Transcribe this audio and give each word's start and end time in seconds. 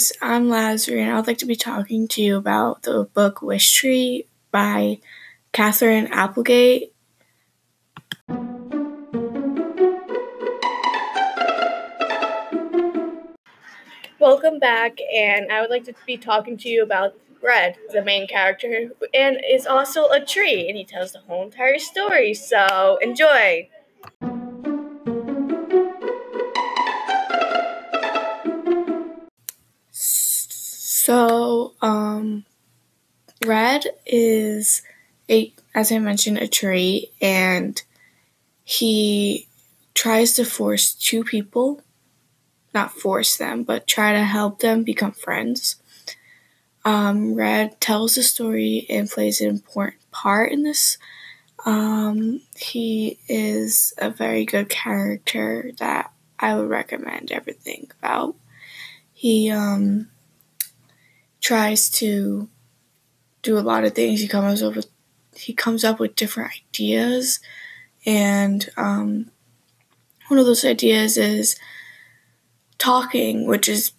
Guys. 0.00 0.12
I'm 0.22 0.48
Lazarus, 0.48 0.98
and 0.98 1.10
I'd 1.10 1.26
like 1.26 1.36
to 1.38 1.46
be 1.46 1.56
talking 1.56 2.08
to 2.08 2.22
you 2.22 2.38
about 2.38 2.84
the 2.84 3.04
book 3.12 3.42
Wish 3.42 3.74
Tree 3.74 4.24
by 4.50 4.98
Katherine 5.52 6.06
Applegate. 6.06 6.94
Welcome 14.18 14.58
back, 14.58 14.96
and 15.14 15.52
I 15.52 15.60
would 15.60 15.68
like 15.68 15.84
to 15.84 15.94
be 16.06 16.16
talking 16.16 16.56
to 16.56 16.70
you 16.70 16.82
about 16.82 17.12
Red, 17.42 17.76
the 17.92 18.02
main 18.02 18.26
character, 18.26 18.92
and 19.12 19.36
is 19.46 19.66
also 19.66 20.08
a 20.08 20.24
tree, 20.24 20.66
and 20.66 20.78
he 20.78 20.84
tells 20.86 21.12
the 21.12 21.18
whole 21.18 21.42
entire 21.42 21.78
story. 21.78 22.32
So 22.32 22.98
enjoy. 23.02 23.68
So, 31.10 31.74
um, 31.82 32.44
Red 33.44 33.84
is 34.06 34.80
a, 35.28 35.52
as 35.74 35.90
I 35.90 35.98
mentioned, 35.98 36.38
a 36.38 36.46
tree, 36.46 37.10
and 37.20 37.82
he 38.62 39.48
tries 39.92 40.34
to 40.34 40.44
force 40.44 40.94
two 40.94 41.24
people, 41.24 41.82
not 42.72 42.92
force 42.92 43.36
them, 43.36 43.64
but 43.64 43.88
try 43.88 44.12
to 44.12 44.22
help 44.22 44.60
them 44.60 44.84
become 44.84 45.10
friends. 45.10 45.82
Um, 46.84 47.34
Red 47.34 47.80
tells 47.80 48.14
the 48.14 48.22
story 48.22 48.86
and 48.88 49.10
plays 49.10 49.40
an 49.40 49.48
important 49.48 50.08
part 50.12 50.52
in 50.52 50.62
this. 50.62 50.96
Um, 51.66 52.42
he 52.54 53.18
is 53.26 53.94
a 53.98 54.10
very 54.10 54.44
good 54.44 54.68
character 54.68 55.72
that 55.80 56.12
I 56.38 56.56
would 56.56 56.68
recommend 56.68 57.32
everything 57.32 57.90
about. 57.98 58.36
He 59.12 59.50
um, 59.50 60.06
tries 61.40 61.90
to 61.90 62.48
do 63.42 63.58
a 63.58 63.60
lot 63.60 63.84
of 63.84 63.94
things. 63.94 64.20
He 64.20 64.28
comes 64.28 64.62
up 64.62 64.76
with 64.76 64.86
he 65.34 65.52
comes 65.54 65.84
up 65.84 65.98
with 65.98 66.16
different 66.16 66.52
ideas, 66.68 67.40
and 68.04 68.68
um, 68.76 69.30
one 70.28 70.38
of 70.38 70.46
those 70.46 70.64
ideas 70.64 71.16
is 71.16 71.56
talking, 72.78 73.46
which 73.46 73.68
is 73.68 73.92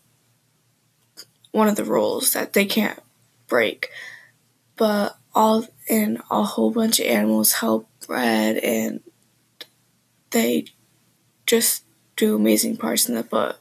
one 1.52 1.68
of 1.68 1.76
the 1.76 1.84
rules 1.84 2.34
that 2.34 2.54
they 2.54 2.66
can't 2.66 3.00
break. 3.48 3.90
But 4.76 5.18
all 5.34 5.68
and 5.90 6.22
a 6.30 6.44
whole 6.44 6.72
bunch 6.72 7.00
of 7.00 7.08
animals 7.08 7.54
help 7.54 7.88
Red, 8.08 8.58
and 8.58 9.02
they 10.32 10.66
just 11.46 11.86
do 12.16 12.36
amazing 12.36 12.78
parts 12.78 13.08
in 13.08 13.16
the 13.16 13.24
book. 13.24 13.61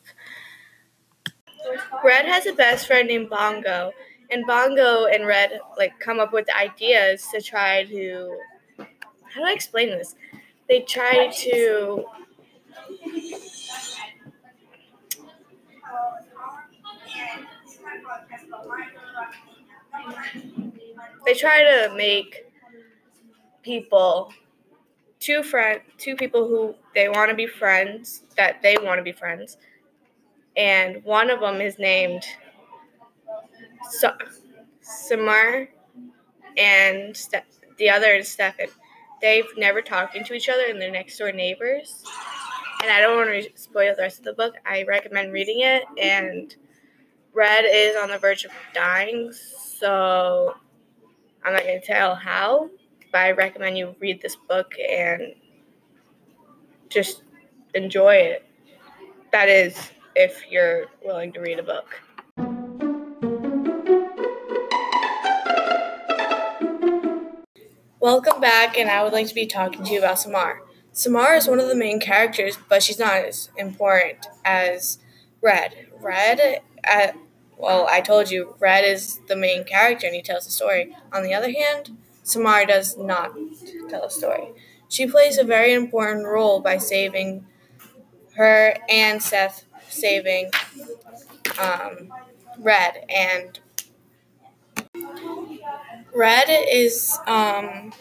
Red 2.05 2.27
has 2.27 2.47
a 2.47 2.53
best 2.53 2.87
friend 2.87 3.09
named 3.09 3.31
Bongo, 3.31 3.93
and 4.31 4.47
Bongo 4.47 5.07
and 5.07 5.27
Red 5.27 5.61
like 5.77 5.99
come 6.01 6.21
up 6.21 6.33
with 6.33 6.47
ideas 6.55 7.27
to 7.33 7.41
try 7.41 7.85
to 7.85 8.39
how 8.79 9.41
do 9.41 9.47
I 9.47 9.53
explain 9.53 9.91
this? 9.91 10.15
They 10.69 10.81
try 10.81 11.29
to 11.29 12.05
they 21.27 21.35
try 21.35 21.63
to 21.63 21.93
make 21.97 22.47
people 23.63 24.33
two 25.19 25.42
friend 25.42 25.80
two 25.98 26.17
people 26.17 26.48
who 26.48 26.75
they 26.95 27.09
want 27.09 27.30
to 27.30 27.36
be 27.36 27.47
friends 27.47 28.23
that 28.36 28.63
they 28.63 28.77
want 28.80 28.98
to 28.98 29.03
be 29.03 29.13
friends 29.13 29.59
and 30.56 31.02
one 31.05 31.30
of 31.30 31.40
them 31.40 31.61
is 31.61 31.78
named 31.78 32.24
so- 33.90 34.16
Samar, 34.80 35.68
and 36.56 37.16
Ste- 37.16 37.36
the 37.78 37.90
other 37.90 38.12
is 38.14 38.28
Stefan. 38.28 38.68
They've 39.20 39.46
never 39.56 39.83
talked 39.83 40.14
to 40.14 40.34
each 40.34 40.48
other, 40.48 40.64
and 40.64 40.80
they're 40.80 40.90
next 40.90 41.18
door 41.18 41.33
neighbors. 41.33 42.02
And 42.83 42.90
I 42.90 43.00
don't 43.00 43.16
want 43.16 43.44
to 43.44 43.50
spoil 43.61 43.94
the 43.94 44.02
rest 44.02 44.18
of 44.20 44.24
the 44.24 44.33
book. 44.33 44.55
I 44.64 44.84
recommend 44.84 45.33
reading 45.33 45.61
it. 45.61 45.84
And 46.00 46.55
Red 47.32 47.64
is 47.67 47.96
on 47.96 48.08
the 48.08 48.18
verge 48.18 48.44
of 48.44 48.52
dying, 48.74 49.32
so 49.32 50.56
I'm 51.44 51.52
not 51.52 51.62
going 51.62 51.80
to 51.80 51.86
tell 51.86 52.14
how, 52.14 52.70
but 53.12 53.18
I 53.18 53.30
recommend 53.32 53.78
you 53.78 53.94
read 54.00 54.20
this 54.20 54.36
book 54.36 54.72
and 54.78 55.34
just 56.88 57.22
enjoy 57.74 58.14
it. 58.17 58.46
That 59.32 59.48
is, 59.48 59.90
if 60.20 60.45
you're 60.51 60.85
willing 61.03 61.33
to 61.33 61.41
read 61.41 61.58
a 61.58 61.63
book. 61.63 62.03
Welcome 67.98 68.39
back, 68.39 68.77
and 68.77 68.91
I 68.91 69.03
would 69.03 69.14
like 69.14 69.29
to 69.29 69.35
be 69.35 69.47
talking 69.47 69.83
to 69.83 69.92
you 69.92 69.98
about 69.98 70.19
Samar. 70.19 70.61
Samar 70.92 71.36
is 71.36 71.48
one 71.48 71.59
of 71.59 71.69
the 71.69 71.75
main 71.75 72.01
characters, 72.01 72.59
but 72.69 72.83
she's 72.83 72.98
not 72.98 73.14
as 73.14 73.48
important 73.57 74.27
as 74.45 74.98
Red. 75.41 75.86
Red, 75.98 76.61
uh, 76.86 77.13
well, 77.57 77.86
I 77.89 78.03
told 78.03 78.30
you, 78.30 78.57
Red 78.59 78.85
is 78.85 79.20
the 79.27 79.36
main 79.36 79.64
character 79.64 80.07
and 80.07 80.14
he 80.14 80.20
tells 80.20 80.45
the 80.45 80.51
story. 80.51 80.95
On 81.14 81.23
the 81.23 81.33
other 81.33 81.51
hand, 81.51 81.97
Samar 82.23 82.67
does 82.67 82.98
not 82.98 83.33
tell 83.89 84.05
a 84.05 84.11
story. 84.11 84.48
She 84.89 85.07
plays 85.07 85.39
a 85.39 85.45
very 85.45 85.73
important 85.73 86.27
role 86.27 86.61
by 86.61 86.77
saving 86.77 87.47
her 88.35 88.77
and 88.89 89.23
Seth 89.23 89.64
saving 89.90 90.51
um, 91.58 92.12
Red, 92.58 93.05
and 93.08 93.58
Red 96.14 96.46
is 96.70 97.18
um, 97.27 97.92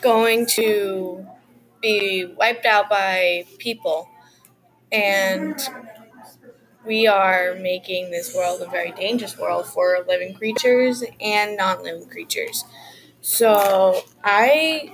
going 0.00 0.46
to 0.46 1.26
be 1.80 2.24
wiped 2.36 2.66
out 2.66 2.88
by 2.88 3.44
people, 3.58 4.08
and 4.92 5.58
we 6.84 7.06
are 7.06 7.54
making 7.56 8.10
this 8.10 8.34
world 8.34 8.60
a 8.62 8.66
very 8.68 8.92
dangerous 8.92 9.36
world 9.38 9.66
for 9.66 10.04
living 10.06 10.34
creatures 10.34 11.02
and 11.20 11.56
non-living 11.56 12.08
creatures. 12.08 12.64
So 13.20 14.02
I 14.22 14.92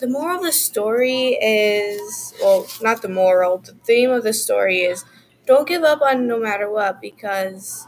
the 0.00 0.08
moral 0.08 0.38
of 0.38 0.44
the 0.44 0.52
story 0.52 1.38
is 1.40 2.34
well, 2.40 2.66
not 2.80 3.02
the 3.02 3.08
moral. 3.08 3.58
The 3.58 3.72
theme 3.72 4.10
of 4.10 4.24
the 4.24 4.32
story 4.32 4.80
is 4.80 5.04
don't 5.46 5.66
give 5.66 5.82
up 5.82 6.02
on 6.02 6.26
no 6.26 6.38
matter 6.38 6.70
what 6.70 7.00
because 7.00 7.86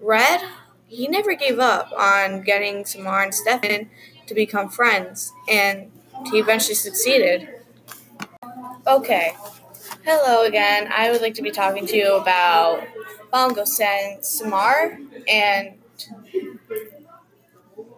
Red, 0.00 0.42
he 0.88 1.08
never 1.08 1.34
gave 1.34 1.58
up 1.58 1.92
on 1.92 2.42
getting 2.42 2.84
Samar 2.84 3.22
and 3.22 3.34
Stefan 3.34 3.90
to 4.26 4.34
become 4.34 4.68
friends, 4.68 5.32
and 5.48 5.90
he 6.30 6.38
eventually 6.38 6.74
succeeded. 6.74 7.48
Okay, 8.86 9.34
hello 10.04 10.44
again. 10.44 10.88
I 10.92 11.10
would 11.10 11.22
like 11.22 11.34
to 11.34 11.42
be 11.42 11.50
talking 11.50 11.86
to 11.86 11.96
you 11.96 12.16
about 12.16 12.82
Bongo 13.30 13.64
Sen 13.64 14.22
Samar 14.22 14.98
and 15.28 15.74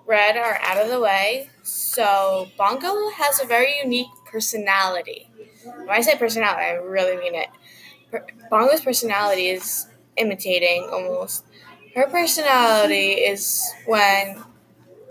Red 0.07 0.37
are 0.37 0.59
out 0.63 0.79
of 0.83 0.91
the 0.91 1.01
way. 1.01 1.51
So 1.63 2.49
Bongo 2.59 3.11
has 3.11 3.41
a 3.41 3.47
very 3.47 3.79
unique 3.83 4.09
personality. 4.27 5.31
When 5.65 5.91
I 5.91 6.01
say 6.03 6.17
personality, 6.17 6.63
I 6.63 6.73
really 6.75 7.17
mean 7.17 7.35
it. 7.35 7.49
Bongo's 8.51 8.83
personality 8.83 9.49
is 9.49 9.87
imitating 10.17 10.89
almost. 10.93 11.45
Her 11.95 12.07
personality 12.07 13.13
is 13.13 13.63
when, 13.87 14.45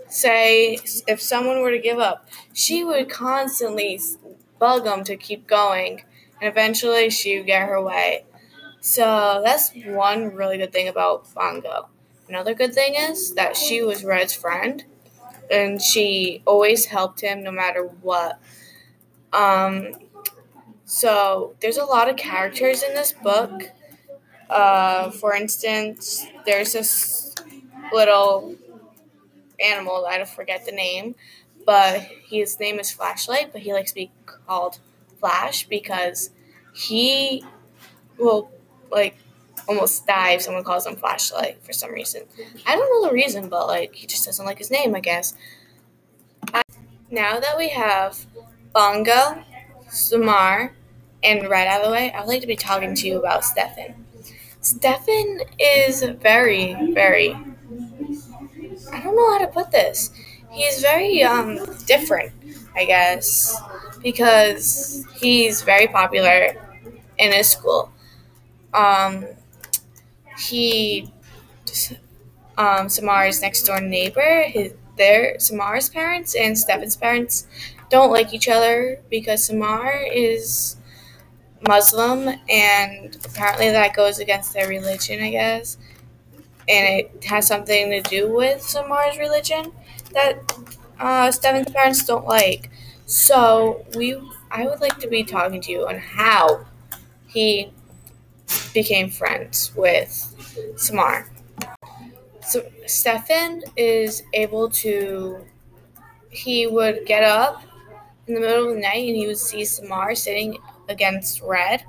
say, 0.08 0.78
if 1.06 1.20
someone 1.20 1.60
were 1.60 1.70
to 1.70 1.78
give 1.78 1.98
up, 1.98 2.28
she 2.52 2.84
would 2.84 3.10
constantly 3.10 4.00
bug 4.58 4.84
them 4.84 5.04
to 5.04 5.16
keep 5.16 5.46
going, 5.46 6.04
and 6.40 6.48
eventually 6.48 7.10
she 7.10 7.38
would 7.38 7.46
get 7.46 7.68
her 7.68 7.82
way. 7.82 8.24
So 8.80 9.40
that's 9.44 9.72
one 9.86 10.34
really 10.34 10.58
good 10.58 10.72
thing 10.72 10.88
about 10.88 11.32
Bongo. 11.34 11.88
Another 12.28 12.54
good 12.54 12.74
thing 12.74 12.94
is 12.94 13.34
that 13.34 13.56
she 13.56 13.82
was 13.82 14.04
Red's 14.04 14.34
friend, 14.34 14.84
and 15.50 15.80
she 15.80 16.42
always 16.46 16.86
helped 16.86 17.20
him 17.20 17.42
no 17.42 17.50
matter 17.50 17.82
what. 17.82 18.40
Um, 19.32 19.92
so 20.84 21.54
there's 21.60 21.76
a 21.76 21.84
lot 21.84 22.08
of 22.08 22.16
characters 22.16 22.82
in 22.82 22.94
this 22.94 23.12
book. 23.12 23.70
Uh, 24.48 25.10
for 25.10 25.34
instance, 25.34 26.26
there's 26.46 26.72
this 26.72 27.34
little 27.92 28.56
animal 29.60 30.06
I 30.06 30.24
forget 30.24 30.64
the 30.64 30.72
name, 30.72 31.14
but 31.66 32.00
his 32.00 32.58
name 32.58 32.78
is 32.78 32.90
Flashlight, 32.90 33.52
but 33.52 33.62
he 33.62 33.72
likes 33.72 33.90
to 33.90 33.94
be 33.96 34.10
called 34.26 34.78
Flash 35.20 35.66
because 35.66 36.30
he 36.74 37.44
will 38.18 38.50
like 38.90 39.16
almost 39.68 40.06
die 40.06 40.32
if 40.32 40.42
someone 40.42 40.64
calls 40.64 40.86
him 40.86 40.96
Flashlight 40.96 41.64
for 41.64 41.72
some 41.72 41.90
reason. 41.92 42.22
I 42.66 42.76
don't 42.76 43.02
know 43.02 43.08
the 43.08 43.14
reason, 43.14 43.48
but 43.48 43.66
like 43.66 43.94
he 43.94 44.06
just 44.06 44.24
doesn't 44.24 44.44
like 44.44 44.58
his 44.58 44.70
name, 44.70 44.94
I 44.94 45.00
guess. 45.00 45.34
I, 46.52 46.62
now 47.10 47.40
that 47.40 47.56
we 47.56 47.70
have 47.70 48.26
Bongo, 48.72 49.42
Samar, 49.88 50.74
and 51.22 51.48
Red 51.48 51.68
out 51.68 51.80
of 51.80 51.86
the 51.86 51.92
way, 51.92 52.12
I 52.12 52.20
would 52.20 52.28
like 52.28 52.42
to 52.42 52.46
be 52.46 52.56
talking 52.56 52.94
to 52.94 53.08
you 53.08 53.18
about 53.18 53.44
Stefan. 53.44 53.94
Stefan 54.60 55.40
is 55.58 56.02
very, 56.02 56.74
very. 56.92 57.36
I 58.92 59.00
don't 59.00 59.16
know 59.16 59.32
how 59.32 59.38
to 59.38 59.48
put 59.48 59.70
this. 59.70 60.10
He's 60.50 60.80
very 60.80 61.22
um 61.22 61.58
different, 61.86 62.32
I 62.74 62.84
guess, 62.84 63.60
because 64.02 65.04
he's 65.16 65.62
very 65.62 65.86
popular 65.88 66.54
in 67.18 67.32
his 67.32 67.48
school. 67.48 67.92
Um, 68.72 69.26
he, 70.48 71.10
um, 72.56 72.88
Samar's 72.88 73.42
next 73.42 73.64
door 73.64 73.80
neighbor, 73.80 74.44
his, 74.46 74.74
their 74.96 75.38
Samar's 75.40 75.88
parents 75.88 76.34
and 76.34 76.56
Stefan's 76.56 76.96
parents 76.96 77.46
don't 77.90 78.10
like 78.10 78.32
each 78.32 78.48
other 78.48 79.00
because 79.10 79.44
Samar 79.44 79.96
is 80.12 80.76
Muslim 81.66 82.28
and 82.48 83.16
apparently 83.24 83.70
that 83.70 83.94
goes 83.94 84.18
against 84.18 84.52
their 84.52 84.68
religion, 84.68 85.22
I 85.22 85.30
guess. 85.30 85.78
And 86.68 87.00
it 87.00 87.24
has 87.24 87.46
something 87.46 87.90
to 87.90 88.00
do 88.02 88.32
with 88.32 88.62
Samar's 88.62 89.18
religion 89.18 89.72
that 90.12 90.38
uh, 90.98 91.30
Stefan's 91.30 91.70
parents 91.70 92.04
don't 92.04 92.26
like. 92.26 92.70
So 93.06 93.84
we, 93.96 94.16
I 94.50 94.66
would 94.66 94.80
like 94.80 94.98
to 94.98 95.08
be 95.08 95.24
talking 95.24 95.60
to 95.62 95.72
you 95.72 95.86
on 95.86 95.98
how 95.98 96.64
he 97.26 97.72
became 98.72 99.10
friends 99.10 99.72
with 99.76 100.33
Samar. 100.76 101.30
So 102.46 102.64
Stefan 102.86 103.62
is 103.76 104.22
able 104.32 104.68
to. 104.70 105.44
He 106.30 106.66
would 106.66 107.06
get 107.06 107.22
up 107.22 107.62
in 108.26 108.34
the 108.34 108.40
middle 108.40 108.68
of 108.68 108.74
the 108.74 108.80
night 108.80 109.06
and 109.06 109.16
he 109.16 109.26
would 109.26 109.38
see 109.38 109.64
Samar 109.64 110.14
sitting 110.14 110.58
against 110.88 111.40
Red, 111.40 111.84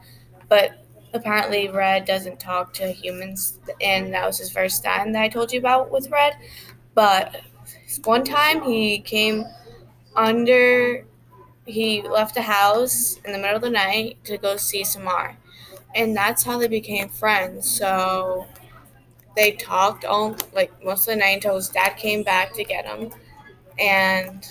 but 0.49 0.85
apparently 1.13 1.69
Red 1.69 2.05
doesn't 2.05 2.39
talk 2.39 2.73
to 2.75 2.91
humans, 2.91 3.59
and 3.81 4.13
that 4.13 4.25
was 4.25 4.37
his 4.37 4.51
first 4.51 4.83
time 4.83 5.13
that 5.13 5.23
I 5.23 5.29
told 5.29 5.51
you 5.51 5.59
about 5.59 5.91
with 5.91 6.11
Red. 6.11 6.37
But 6.93 7.41
one 8.03 8.23
time 8.23 8.61
he 8.61 8.99
came 8.99 9.45
under, 10.15 11.05
he 11.65 12.01
left 12.01 12.35
the 12.35 12.41
house 12.41 13.17
in 13.25 13.31
the 13.31 13.37
middle 13.37 13.55
of 13.55 13.61
the 13.61 13.69
night 13.69 14.23
to 14.25 14.37
go 14.37 14.57
see 14.57 14.83
Samar, 14.83 15.37
and 15.95 16.15
that's 16.15 16.43
how 16.43 16.59
they 16.59 16.67
became 16.67 17.09
friends. 17.09 17.69
So 17.69 18.45
they 19.35 19.51
talked 19.51 20.05
all 20.05 20.35
like 20.53 20.71
most 20.83 21.07
of 21.07 21.13
the 21.13 21.15
night 21.15 21.35
until 21.35 21.55
his 21.55 21.69
dad 21.69 21.95
came 21.97 22.23
back 22.23 22.53
to 22.53 22.63
get 22.63 22.85
him, 22.85 23.11
and 23.79 24.45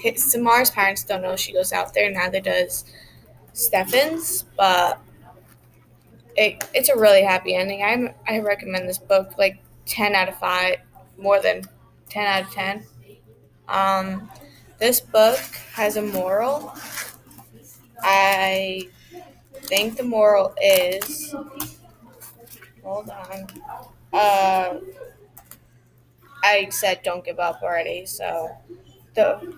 his, 0.00 0.30
Samar's 0.30 0.70
parents 0.70 1.04
don't 1.04 1.22
know 1.22 1.36
she 1.36 1.52
goes 1.52 1.72
out 1.72 1.94
there. 1.94 2.10
Neither 2.10 2.40
does 2.40 2.84
Stefan's, 3.52 4.44
but 4.56 5.00
it, 6.36 6.64
it's 6.74 6.88
a 6.88 6.96
really 6.96 7.22
happy 7.22 7.54
ending. 7.54 7.82
I 7.82 8.14
I 8.26 8.38
recommend 8.40 8.88
this 8.88 8.98
book 8.98 9.38
like 9.38 9.58
ten 9.86 10.14
out 10.14 10.28
of 10.28 10.38
five, 10.38 10.76
more 11.16 11.40
than 11.40 11.64
ten 12.08 12.26
out 12.26 12.48
of 12.48 12.54
ten. 12.54 12.84
Um, 13.68 14.30
this 14.78 15.00
book 15.00 15.40
has 15.74 15.96
a 15.96 16.02
moral. 16.02 16.74
I 18.00 18.88
think 19.68 19.96
the 19.96 20.02
moral 20.02 20.54
is. 20.62 21.34
Hold 22.82 23.10
on. 23.10 23.46
Uh, 24.12 24.78
I 26.42 26.68
said 26.70 27.02
don't 27.02 27.24
give 27.24 27.38
up 27.38 27.62
already. 27.62 28.06
So 28.06 28.56
the 29.14 29.54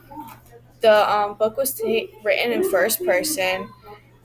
the 0.81 1.12
um, 1.12 1.35
book 1.37 1.57
was 1.57 1.75
t- 1.75 2.11
written 2.25 2.53
in 2.53 2.71
first 2.71 3.05
person 3.05 3.71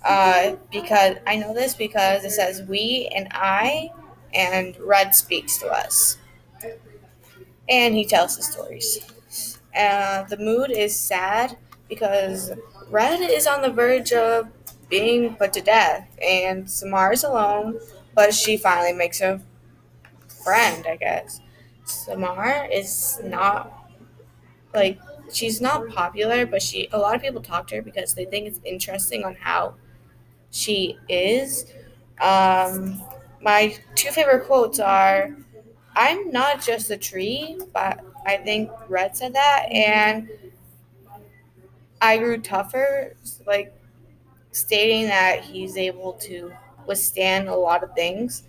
uh, 0.06 0.56
because 0.72 1.18
I 1.28 1.38
know 1.38 1.54
this 1.54 1.76
because 1.76 2.26
it 2.26 2.32
says 2.32 2.64
we 2.64 3.10
and 3.16 3.28
I, 3.32 3.92
and 4.34 4.78
Red 4.80 5.16
speaks 5.16 5.58
to 5.60 5.68
us. 5.68 6.18
And 7.68 7.96
he 7.96 8.06
tells 8.06 8.38
the 8.38 8.44
stories. 8.44 9.00
Uh, 9.78 10.24
the 10.24 10.38
mood 10.38 10.72
is 10.72 10.98
sad 10.98 11.58
because 11.90 12.52
Red 12.90 13.22
is 13.22 13.48
on 13.48 13.62
the 13.62 13.70
verge 13.70 14.12
of 14.14 14.48
being 14.96 15.36
put 15.36 15.54
to 15.54 15.62
death, 15.62 16.08
and 16.22 16.70
Samar 16.70 17.14
is 17.14 17.24
alone, 17.24 17.80
but 18.16 18.34
she 18.34 18.58
finally 18.58 18.94
makes 18.94 19.22
a 19.22 19.42
friend, 20.44 20.86
I 20.88 20.96
guess. 20.98 21.42
Samar 21.86 22.68
is 22.72 23.20
not 23.24 23.72
like 24.74 25.00
she's 25.32 25.62
not 25.62 25.88
popular, 25.90 26.46
but 26.46 26.62
she 26.62 26.88
a 26.92 26.98
lot 26.98 27.16
of 27.16 27.22
people 27.22 27.42
talk 27.42 27.68
to 27.68 27.76
her 27.76 27.82
because 27.82 28.14
they 28.14 28.26
think 28.26 28.48
it's 28.48 28.60
interesting 28.66 29.24
on 29.24 29.36
how 29.36 29.76
she 30.52 30.98
is. 31.10 31.66
Um, 32.22 33.02
my 33.42 33.78
two 33.96 34.12
favorite 34.12 34.46
quotes 34.46 34.80
are 34.80 35.36
I'm 35.96 36.32
not 36.32 36.62
just 36.62 36.92
a 36.92 36.98
tree, 36.98 37.60
but 37.74 38.02
I 38.26 38.38
think 38.38 38.72
Red 38.90 39.18
said 39.18 39.34
that, 39.34 39.68
and 39.72 40.30
I 42.02 42.18
grew 42.18 42.40
tougher, 42.40 43.16
like 43.46 43.74
stating 44.56 45.08
that 45.08 45.44
he's 45.44 45.78
able 45.78 46.14
to 46.14 46.54
withstand 46.88 47.50
a 47.50 47.56
lot 47.56 47.84
of 47.84 47.94
things. 47.96 48.44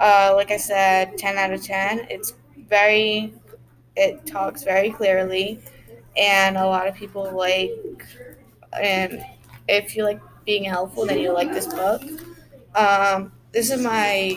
Uh, 0.00 0.32
like 0.36 0.50
I 0.52 0.58
said, 0.58 1.18
10 1.18 1.38
out 1.38 1.52
of 1.52 1.62
10. 1.62 2.06
It's 2.10 2.34
very, 2.68 3.34
it 3.96 4.26
talks 4.26 4.64
very 4.64 4.90
clearly, 4.90 5.60
and 6.16 6.56
a 6.56 6.66
lot 6.66 6.88
of 6.88 6.94
people 6.96 7.30
like, 7.32 7.72
and 8.80 9.24
if 9.68 9.96
you 9.96 10.04
like 10.04 10.20
being 10.44 10.64
helpful, 10.64 11.06
then 11.06 11.18
you 11.18 11.32
like 11.32 11.52
this 11.52 11.66
book. 11.66 12.02
Um, 12.74 13.32
this 13.52 13.70
is 13.70 13.80
my 13.80 14.36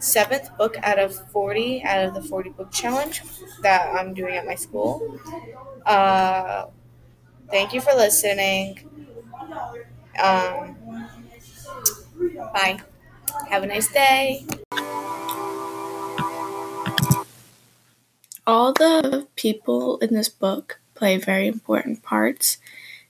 seventh 0.00 0.56
book 0.58 0.76
out 0.82 0.98
of 0.98 1.14
40 1.30 1.82
out 1.84 2.06
of 2.06 2.14
the 2.14 2.22
40 2.22 2.50
book 2.50 2.72
challenge 2.72 3.22
that 3.62 3.94
I'm 3.94 4.14
doing 4.14 4.36
at 4.36 4.46
my 4.46 4.56
school. 4.56 5.18
Uh, 5.86 6.66
thank 7.50 7.74
you 7.74 7.80
for 7.80 7.92
listening. 7.94 8.80
Um, 10.18 10.76
bye. 12.52 12.80
Have 13.48 13.62
a 13.62 13.66
nice 13.66 13.92
day. 13.92 14.46
All 18.46 18.72
the 18.72 19.26
people 19.36 19.98
in 19.98 20.14
this 20.14 20.28
book 20.28 20.80
play 20.94 21.18
very 21.18 21.46
important 21.46 22.02
parts 22.02 22.58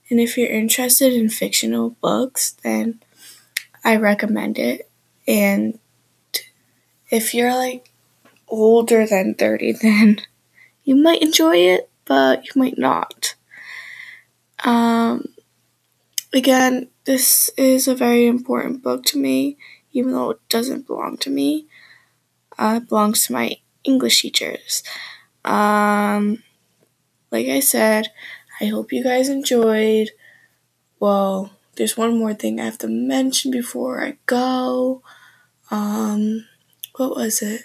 and 0.09 0.19
if 0.19 0.37
you're 0.37 0.49
interested 0.49 1.13
in 1.13 1.29
fictional 1.29 1.91
books, 2.01 2.51
then 2.63 3.01
I 3.83 3.97
recommend 3.97 4.57
it. 4.57 4.89
And 5.27 5.79
if 7.09 7.33
you're 7.33 7.53
like 7.53 7.91
older 8.47 9.05
than 9.05 9.33
30, 9.35 9.71
then 9.81 10.21
you 10.83 10.95
might 10.95 11.21
enjoy 11.21 11.57
it, 11.57 11.89
but 12.05 12.45
you 12.45 12.51
might 12.55 12.77
not. 12.77 13.35
Um, 14.63 15.25
again, 16.33 16.89
this 17.05 17.49
is 17.57 17.87
a 17.87 17.95
very 17.95 18.27
important 18.27 18.83
book 18.83 19.03
to 19.05 19.17
me, 19.17 19.57
even 19.91 20.11
though 20.11 20.31
it 20.31 20.49
doesn't 20.49 20.87
belong 20.87 21.17
to 21.17 21.29
me. 21.29 21.67
Uh, 22.57 22.79
it 22.81 22.89
belongs 22.89 23.27
to 23.27 23.33
my 23.33 23.57
English 23.83 24.21
teachers. 24.21 24.83
Um, 25.45 26.43
like 27.31 27.47
I 27.47 27.59
said, 27.59 28.07
I 28.59 28.65
hope 28.65 28.91
you 28.91 29.03
guys 29.03 29.29
enjoyed. 29.29 30.09
Well, 30.99 31.51
there's 31.75 31.97
one 31.97 32.17
more 32.17 32.33
thing 32.33 32.59
I 32.59 32.65
have 32.65 32.79
to 32.79 32.87
mention 32.87 33.51
before 33.51 34.03
I 34.03 34.17
go. 34.25 35.03
Um, 35.71 36.45
what 36.95 37.15
was 37.15 37.41
it? 37.41 37.63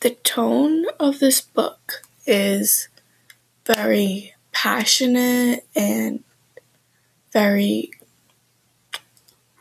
The 0.00 0.10
tone 0.10 0.86
of 1.00 1.18
this 1.20 1.40
book 1.40 2.02
is 2.26 2.88
very 3.64 4.35
passionate 4.56 5.66
and 5.76 6.24
very 7.30 7.90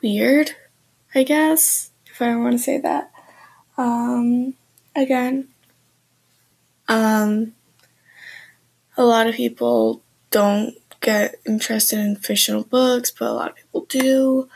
weird, 0.01 0.51
I 1.13 1.23
guess, 1.23 1.91
if 2.05 2.21
I 2.21 2.33
want 2.37 2.53
to 2.53 2.59
say 2.59 2.77
that. 2.77 3.11
Um, 3.77 4.53
again, 4.95 5.49
um, 6.87 7.55
a 8.95 9.03
lot 9.03 9.27
of 9.27 9.35
people 9.35 10.01
don't 10.31 10.75
get 11.01 11.35
interested 11.45 11.99
in 11.99 12.15
fictional 12.15 12.63
books, 12.63 13.11
but 13.11 13.27
a 13.27 13.33
lot 13.33 13.49
of 13.49 13.57
people 13.57 13.85
do. 13.89 14.47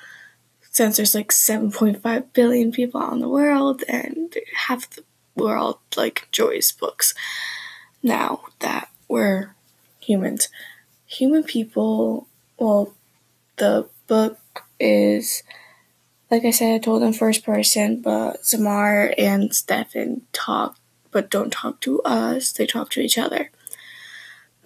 Since 0.71 0.95
there's 0.95 1.15
like 1.15 1.31
7.5 1.31 2.31
billion 2.31 2.71
people 2.71 3.11
in 3.11 3.19
the 3.19 3.27
world, 3.27 3.83
and 3.89 4.33
half 4.55 4.89
the 4.89 5.03
world 5.35 5.79
like 5.97 6.27
enjoys 6.27 6.71
books 6.71 7.13
now 8.01 8.45
that 8.59 8.89
we're 9.09 9.53
humans. 10.09 10.49
Human 11.05 11.43
people, 11.43 12.27
well, 12.57 12.93
the 13.57 13.87
book 14.07 14.39
is, 14.79 15.43
like 16.31 16.45
I 16.45 16.51
said, 16.51 16.75
I 16.75 16.79
told 16.79 17.03
in 17.03 17.13
first 17.13 17.45
person, 17.45 18.01
but 18.01 18.45
Samar 18.45 19.13
and 19.17 19.53
Stefan 19.53 20.21
talk, 20.33 20.77
but 21.11 21.29
don't 21.29 21.51
talk 21.51 21.81
to 21.81 22.01
us, 22.01 22.51
they 22.51 22.65
talk 22.65 22.89
to 22.91 23.01
each 23.01 23.17
other 23.17 23.51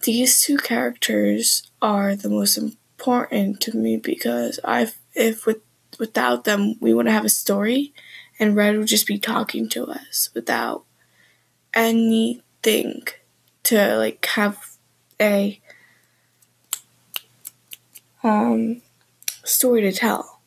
these 0.03 0.41
two 0.41 0.57
characters 0.57 1.71
are 1.81 2.15
the 2.15 2.29
most 2.29 2.57
important 2.57 3.59
to 3.61 3.75
me 3.75 3.97
because 3.97 4.59
I 4.63 4.91
if 5.13 5.45
with 5.45 5.61
without 5.99 6.43
them, 6.43 6.75
we 6.79 6.93
wouldn't 6.93 7.13
have 7.13 7.25
a 7.25 7.29
story, 7.29 7.93
and 8.39 8.55
Red 8.55 8.77
would 8.77 8.87
just 8.87 9.07
be 9.07 9.19
talking 9.19 9.69
to 9.69 9.85
us 9.85 10.29
without 10.33 10.85
anything 11.73 13.03
to 13.63 13.97
like 13.97 14.25
have 14.25 14.72
a 15.23 15.61
um, 18.23 18.81
story 19.43 19.81
to 19.81 19.91
tell. 19.91 20.41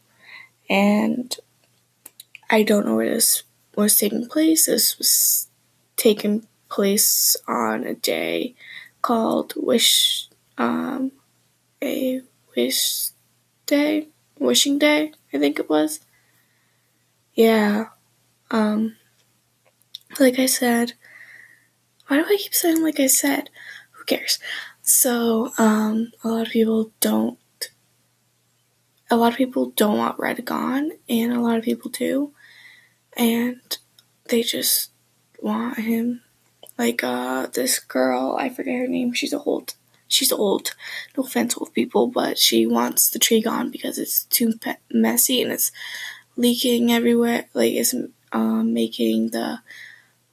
And 0.68 1.34
I 2.50 2.62
don't 2.62 2.86
know 2.86 2.96
where 2.96 3.14
this 3.14 3.42
was 3.74 3.98
taking 3.98 4.28
place. 4.28 4.66
This 4.66 4.98
was 4.98 5.48
taking 5.96 6.46
place 6.68 7.36
on 7.48 7.84
a 7.84 7.94
day 7.94 8.54
called 9.02 9.54
Wish, 9.56 10.28
um, 10.58 11.12
a 11.82 12.20
Wish 12.56 13.10
Day, 13.66 14.08
Wishing 14.38 14.78
Day, 14.78 15.12
I 15.32 15.38
think 15.38 15.58
it 15.58 15.70
was. 15.70 16.00
Yeah. 17.34 17.86
Um, 18.50 18.96
like 20.18 20.38
I 20.38 20.46
said, 20.46 20.94
why 22.06 22.18
do 22.18 22.24
I 22.24 22.36
keep 22.36 22.54
saying 22.54 22.82
like 22.82 23.00
I 23.00 23.08
said? 23.08 23.50
Cares? 24.06 24.38
So, 24.82 25.52
um, 25.58 26.12
a 26.22 26.28
lot 26.28 26.46
of 26.46 26.52
people 26.52 26.92
don't 27.00 27.38
a 29.10 29.16
lot 29.16 29.32
of 29.32 29.38
people 29.38 29.72
don't 29.76 29.98
want 29.98 30.18
Red 30.18 30.44
gone, 30.44 30.92
and 31.08 31.32
a 31.32 31.40
lot 31.40 31.58
of 31.58 31.64
people 31.64 31.90
do, 31.90 32.32
and 33.16 33.60
they 34.28 34.42
just 34.42 34.90
want 35.40 35.78
him. 35.78 36.22
Like 36.78 37.02
uh, 37.02 37.46
this 37.46 37.78
girl, 37.78 38.36
I 38.38 38.48
forget 38.48 38.80
her 38.80 38.88
name. 38.88 39.12
She's 39.12 39.32
old. 39.32 39.74
She's 40.08 40.32
old. 40.32 40.74
No 41.16 41.24
offense, 41.24 41.56
old 41.56 41.72
people, 41.72 42.06
but 42.06 42.38
she 42.38 42.66
wants 42.66 43.08
the 43.08 43.18
tree 43.18 43.40
gone 43.40 43.70
because 43.70 43.98
it's 43.98 44.24
too 44.24 44.56
pe- 44.58 44.76
messy 44.92 45.42
and 45.42 45.52
it's 45.52 45.72
leaking 46.36 46.92
everywhere. 46.92 47.46
Like 47.54 47.72
it's 47.72 47.94
um, 48.32 48.74
making 48.74 49.30
the 49.30 49.60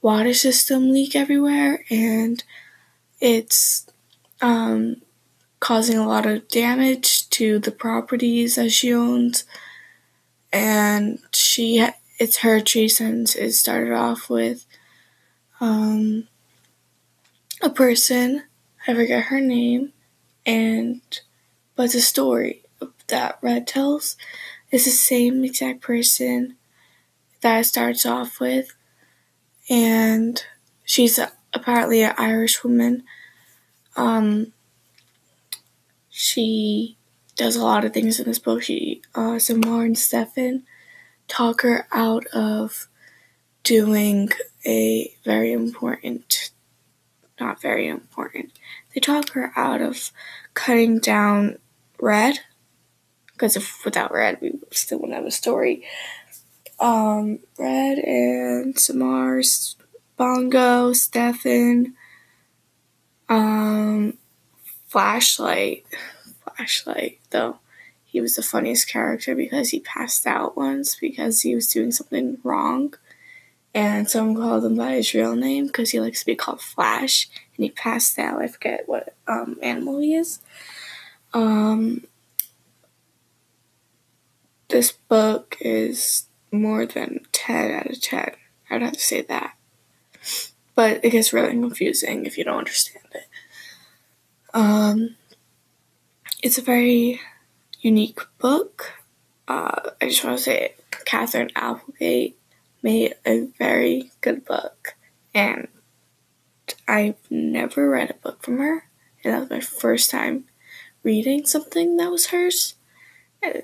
water 0.02 0.34
system 0.34 0.92
leak 0.92 1.16
everywhere, 1.16 1.84
and 1.90 2.42
it's 3.24 3.86
um, 4.42 5.00
causing 5.58 5.96
a 5.96 6.06
lot 6.06 6.26
of 6.26 6.46
damage 6.48 7.30
to 7.30 7.58
the 7.58 7.70
properties 7.70 8.56
that 8.56 8.70
she 8.70 8.92
owns. 8.92 9.44
And 10.52 11.18
she 11.32 11.84
it's 12.18 12.38
her 12.38 12.60
tree 12.60 12.86
since 12.86 13.34
it 13.34 13.52
started 13.52 13.94
off 13.94 14.28
with 14.28 14.66
um, 15.58 16.28
a 17.62 17.70
person, 17.70 18.42
I 18.86 18.92
forget 18.92 19.24
her 19.24 19.40
name, 19.40 19.94
and 20.44 21.00
but 21.76 21.92
the 21.92 22.00
story 22.00 22.62
that 23.08 23.38
Red 23.40 23.66
tells 23.66 24.16
is 24.70 24.84
the 24.84 24.90
same 24.90 25.44
exact 25.44 25.80
person 25.80 26.56
that 27.40 27.60
it 27.60 27.64
starts 27.64 28.04
off 28.04 28.38
with, 28.38 28.76
and 29.70 30.44
she's 30.84 31.18
apparently 31.54 32.02
an 32.02 32.14
Irish 32.18 32.62
woman. 32.62 33.04
Um, 33.96 34.52
she 36.08 36.96
does 37.36 37.56
a 37.56 37.64
lot 37.64 37.84
of 37.84 37.92
things 37.92 38.20
in 38.20 38.26
this 38.26 38.38
book. 38.38 38.62
She, 38.62 39.02
uh, 39.14 39.38
Samar 39.38 39.84
and 39.84 39.98
Stefan 39.98 40.64
talk 41.28 41.62
her 41.62 41.86
out 41.92 42.26
of 42.28 42.88
doing 43.62 44.30
a 44.66 45.14
very 45.24 45.52
important, 45.52 46.50
not 47.40 47.60
very 47.60 47.88
important, 47.88 48.52
they 48.94 49.00
talk 49.00 49.30
her 49.30 49.52
out 49.56 49.80
of 49.80 50.12
cutting 50.54 50.98
down 50.98 51.58
red, 52.00 52.38
because 53.32 53.56
if 53.56 53.84
without 53.84 54.12
red, 54.12 54.38
we 54.40 54.52
still 54.70 54.98
wouldn't 54.98 55.16
have 55.16 55.26
a 55.26 55.30
story. 55.30 55.82
Um, 56.78 57.40
Red 57.58 57.98
and 57.98 58.78
Samar, 58.78 59.40
Bongo, 60.16 60.92
Stefan, 60.92 61.94
um, 63.28 64.18
Flashlight. 64.88 65.84
Flashlight, 66.44 67.20
though. 67.30 67.58
He 68.04 68.20
was 68.20 68.36
the 68.36 68.42
funniest 68.42 68.88
character 68.88 69.34
because 69.34 69.70
he 69.70 69.80
passed 69.80 70.26
out 70.26 70.56
once 70.56 70.94
because 70.94 71.40
he 71.40 71.54
was 71.54 71.66
doing 71.66 71.90
something 71.90 72.38
wrong. 72.44 72.94
And 73.74 74.08
someone 74.08 74.36
called 74.36 74.64
him 74.64 74.76
by 74.76 74.92
his 74.92 75.12
real 75.14 75.34
name 75.34 75.66
because 75.66 75.90
he 75.90 76.00
likes 76.00 76.20
to 76.20 76.26
be 76.26 76.36
called 76.36 76.60
Flash. 76.60 77.28
And 77.56 77.64
he 77.64 77.70
passed 77.70 78.18
out. 78.18 78.40
I 78.40 78.46
forget 78.46 78.84
what 78.86 79.14
um, 79.26 79.58
animal 79.62 79.98
he 79.98 80.14
is. 80.14 80.38
Um, 81.32 82.04
this 84.68 84.92
book 84.92 85.56
is 85.60 86.26
more 86.52 86.86
than 86.86 87.26
10 87.32 87.72
out 87.72 87.90
of 87.90 88.00
10. 88.00 88.30
I'd 88.70 88.82
have 88.82 88.92
to 88.92 89.00
say 89.00 89.22
that. 89.22 89.54
But 90.74 91.04
it 91.04 91.10
gets 91.10 91.32
really 91.32 91.52
confusing 91.52 92.26
if 92.26 92.36
you 92.36 92.44
don't 92.44 92.58
understand 92.58 93.06
it. 93.12 93.28
Um, 94.52 95.16
it's 96.42 96.58
a 96.58 96.62
very 96.62 97.20
unique 97.80 98.20
book. 98.38 98.92
Uh, 99.46 99.90
I 100.00 100.08
just 100.08 100.24
want 100.24 100.38
to 100.38 100.42
say 100.42 100.74
Katherine 101.04 101.50
Applegate 101.54 102.38
made 102.82 103.14
a 103.26 103.46
very 103.58 104.10
good 104.20 104.44
book, 104.44 104.94
and 105.34 105.68
I've 106.86 107.16
never 107.30 107.88
read 107.88 108.10
a 108.10 108.14
book 108.14 108.42
from 108.42 108.58
her, 108.58 108.88
and 109.22 109.32
that 109.34 109.40
was 109.40 109.50
my 109.50 109.60
first 109.60 110.10
time 110.10 110.44
reading 111.02 111.46
something 111.46 111.96
that 111.96 112.10
was 112.10 112.26
hers. 112.26 112.74
I 113.42 113.62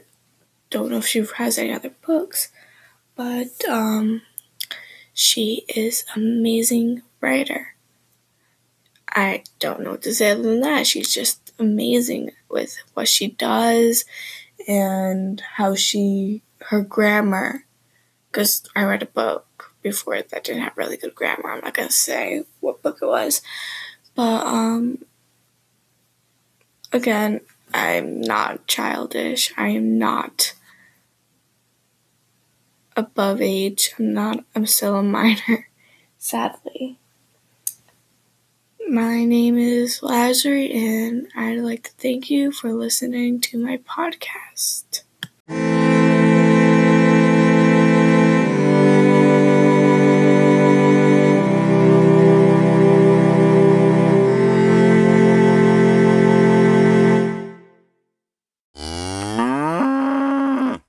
don't 0.71 0.91
know 0.91 0.99
if 0.99 1.07
she 1.07 1.25
has 1.37 1.59
any 1.59 1.73
other 1.73 1.93
books, 2.07 2.51
but 3.15 3.67
um, 3.69 4.23
she 5.15 5.65
is 5.69 6.05
amazing 6.15 7.03
writer. 7.21 7.75
I 9.09 9.43
don't 9.59 9.81
know 9.81 9.93
what 9.93 10.03
to 10.03 10.15
say 10.15 10.31
other 10.31 10.43
than 10.43 10.61
that. 10.61 10.87
She's 10.87 11.13
just 11.13 11.53
amazing 11.59 12.31
with 12.49 12.77
what 12.95 13.09
she 13.09 13.29
does 13.29 14.05
and 14.69 15.41
how 15.57 15.75
she, 15.75 16.43
her 16.69 16.83
grammar. 16.83 17.65
Because 18.31 18.63
I 18.77 18.85
read 18.85 19.03
a 19.03 19.07
book 19.07 19.75
before 19.83 20.23
that 20.23 20.45
didn't 20.45 20.63
have 20.63 20.77
really 20.77 20.97
good 20.97 21.15
grammar. 21.15 21.51
I'm 21.51 21.61
not 21.61 21.75
to 21.75 21.91
say 21.91 22.45
what 22.61 22.83
book 22.83 22.99
it 23.03 23.07
was. 23.07 23.43
But, 24.15 24.47
um, 24.47 25.05
again, 26.93 27.41
I'm 27.75 28.21
not 28.21 28.67
childish. 28.67 29.53
I 29.57 29.69
am 29.69 29.99
not 29.99 30.55
above 33.01 33.41
age. 33.41 33.93
I'm 33.99 34.13
not, 34.15 34.45
I'm 34.55 34.67
still 34.67 34.97
a 34.97 35.03
minor, 35.03 35.69
sadly. 36.19 36.99
My 38.89 39.25
name 39.25 39.57
is 39.57 40.01
Lazary, 40.01 40.75
and 40.75 41.29
I'd 41.37 41.61
like 41.61 41.85
to 41.85 41.93
thank 41.93 42.31
you 42.31 42.51
for 42.53 42.73
listening 42.73 43.41
to 43.43 43.59
my 43.59 43.79
podcast. 43.79 45.03